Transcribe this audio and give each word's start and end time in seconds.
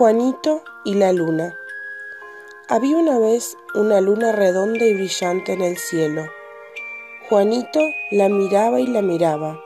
Juanito 0.00 0.62
y 0.82 0.94
la 0.94 1.12
luna. 1.12 1.54
Había 2.70 2.96
una 2.96 3.18
vez 3.18 3.58
una 3.74 4.00
luna 4.00 4.32
redonda 4.32 4.86
y 4.86 4.94
brillante 4.94 5.52
en 5.52 5.60
el 5.60 5.76
cielo. 5.76 6.24
Juanito 7.28 7.80
la 8.10 8.30
miraba 8.30 8.80
y 8.80 8.86
la 8.86 9.02
miraba. 9.02 9.60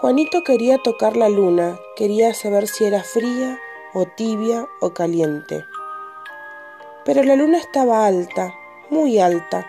Juanito 0.00 0.44
quería 0.44 0.78
tocar 0.78 1.16
la 1.16 1.28
luna, 1.28 1.80
quería 1.96 2.32
saber 2.32 2.68
si 2.68 2.84
era 2.84 3.02
fría 3.02 3.58
o 3.92 4.06
tibia 4.06 4.68
o 4.80 4.94
caliente. 4.94 5.64
Pero 7.04 7.24
la 7.24 7.34
luna 7.34 7.58
estaba 7.58 8.06
alta, 8.06 8.54
muy 8.88 9.18
alta. 9.18 9.66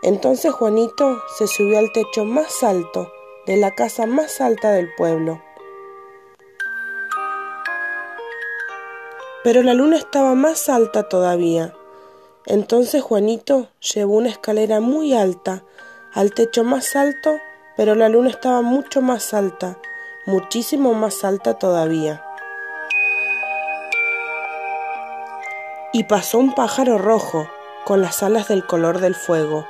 Entonces 0.00 0.54
Juanito 0.54 1.20
se 1.36 1.48
subió 1.48 1.78
al 1.78 1.92
techo 1.92 2.24
más 2.24 2.62
alto 2.62 3.12
de 3.44 3.58
la 3.58 3.74
casa 3.74 4.06
más 4.06 4.40
alta 4.40 4.70
del 4.70 4.88
pueblo. 4.94 5.38
Pero 9.48 9.62
la 9.62 9.72
luna 9.72 9.96
estaba 9.96 10.34
más 10.34 10.68
alta 10.68 11.08
todavía. 11.08 11.72
Entonces 12.44 13.02
Juanito 13.02 13.68
llevó 13.80 14.16
una 14.16 14.28
escalera 14.28 14.80
muy 14.80 15.14
alta 15.14 15.64
al 16.12 16.34
techo 16.34 16.64
más 16.64 16.94
alto, 16.94 17.34
pero 17.74 17.94
la 17.94 18.10
luna 18.10 18.28
estaba 18.28 18.60
mucho 18.60 19.00
más 19.00 19.32
alta, 19.32 19.78
muchísimo 20.26 20.92
más 20.92 21.24
alta 21.24 21.54
todavía. 21.54 22.22
Y 25.94 26.04
pasó 26.04 26.36
un 26.36 26.54
pájaro 26.54 26.98
rojo, 26.98 27.48
con 27.86 28.02
las 28.02 28.22
alas 28.22 28.48
del 28.48 28.66
color 28.66 29.00
del 29.00 29.14
fuego. 29.14 29.66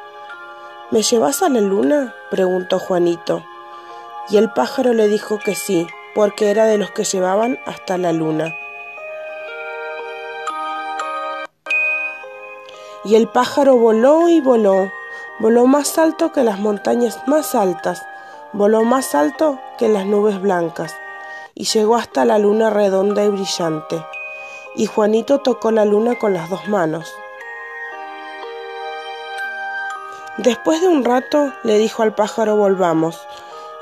¿Me 0.91 1.03
llevas 1.03 1.41
a 1.41 1.49
la 1.51 1.61
luna? 1.61 2.17
preguntó 2.33 2.81
Juanito. 2.81 3.45
Y 4.29 4.39
el 4.39 4.51
pájaro 4.51 4.93
le 4.93 5.07
dijo 5.07 5.39
que 5.39 5.55
sí, 5.55 5.87
porque 6.17 6.51
era 6.51 6.65
de 6.65 6.79
los 6.79 6.91
que 6.91 7.05
llevaban 7.05 7.61
hasta 7.65 7.97
la 7.97 8.13
luna. 8.13 8.57
Y 13.05 13.15
el 13.15 13.29
pájaro 13.29 13.77
voló 13.77 14.29
y 14.29 14.41
voló, 14.41 14.91
voló 15.39 15.67
más 15.67 15.99
alto 15.99 16.33
que 16.33 16.43
las 16.43 16.59
montañas 16.59 17.21
más 17.27 17.55
altas, 17.55 18.05
voló 18.53 18.83
más 18.83 19.15
alto 19.15 19.61
que 19.79 19.89
las 19.89 20.07
nubes 20.07 20.41
blancas, 20.41 20.95
y 21.55 21.65
llegó 21.65 21.97
hasta 21.97 22.25
la 22.25 22.39
luna 22.39 22.71
redonda 22.71 23.25
y 23.25 23.29
brillante. 23.29 24.05
Y 24.75 24.87
Juanito 24.87 25.41
tocó 25.41 25.71
la 25.71 25.85
luna 25.85 26.17
con 26.17 26.35
las 26.35 26.51
dos 26.51 26.69
manos. 26.69 27.13
Después 30.39 30.81
de 30.81 30.89
un 30.89 31.05
rato 31.05 31.53
le 31.65 31.79
dijo 31.79 32.03
al 32.03 32.15
pájaro 32.15 32.57
volvamos, 32.57 33.21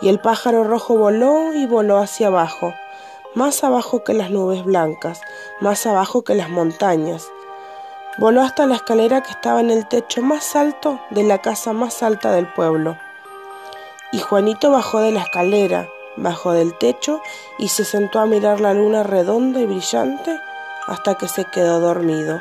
y 0.01 0.09
el 0.09 0.21
pájaro 0.21 0.65
rojo 0.65 0.97
voló 0.97 1.55
y 1.55 1.67
voló 1.67 1.99
hacia 1.99 2.29
abajo, 2.29 2.75
más 3.35 3.65
abajo 3.65 4.05
que 4.05 4.15
las 4.15 4.31
nubes 4.31 4.65
blancas, 4.65 5.21
más 5.61 5.87
abajo 5.87 6.23
que 6.23 6.35
las 6.35 6.49
montañas, 6.49 7.31
Voló 8.19 8.41
hasta 8.41 8.67
la 8.67 8.77
escalera 8.77 9.23
que 9.23 9.31
estaba 9.31 9.61
en 9.61 9.71
el 9.71 9.87
techo 9.87 10.23
más 10.23 10.57
alto 10.57 11.01
de 11.11 11.23
la 11.23 11.43
casa 11.43 11.75
más 11.75 12.03
alta 12.03 12.33
del 12.33 12.47
pueblo. 12.47 12.97
Y 14.11 14.21
Juanito 14.21 14.71
bajó 14.71 15.01
de 15.01 15.13
la 15.13 15.21
escalera, 15.21 15.89
bajó 16.17 16.53
del 16.53 16.79
techo 16.79 17.21
y 17.59 17.69
se 17.69 17.85
sentó 17.85 18.19
a 18.19 18.27
mirar 18.27 18.61
la 18.61 18.73
luna 18.73 19.03
redonda 19.03 19.61
y 19.61 19.67
brillante 19.67 20.41
hasta 20.87 21.17
que 21.17 21.29
se 21.29 21.45
quedó 21.45 21.79
dormido. 21.79 22.41